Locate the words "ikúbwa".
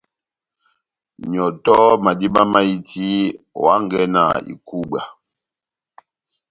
4.53-5.01